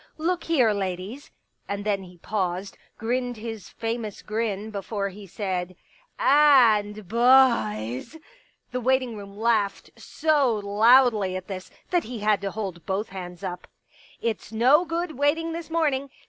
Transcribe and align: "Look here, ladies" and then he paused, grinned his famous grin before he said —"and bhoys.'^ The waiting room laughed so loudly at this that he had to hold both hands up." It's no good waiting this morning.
"Look 0.31 0.45
here, 0.45 0.71
ladies" 0.73 1.29
and 1.69 1.85
then 1.85 2.01
he 2.01 2.17
paused, 2.17 2.75
grinned 2.97 3.37
his 3.37 3.69
famous 3.69 4.23
grin 4.23 4.71
before 4.71 5.09
he 5.09 5.27
said 5.27 5.75
—"and 6.17 7.07
bhoys.'^ 7.07 8.19
The 8.71 8.81
waiting 8.81 9.15
room 9.15 9.37
laughed 9.37 9.91
so 9.95 10.55
loudly 10.55 11.35
at 11.35 11.47
this 11.47 11.69
that 11.91 12.05
he 12.05 12.17
had 12.21 12.41
to 12.41 12.49
hold 12.49 12.83
both 12.87 13.09
hands 13.09 13.43
up." 13.43 13.67
It's 14.23 14.51
no 14.51 14.85
good 14.85 15.19
waiting 15.19 15.51
this 15.53 15.69
morning. 15.69 16.09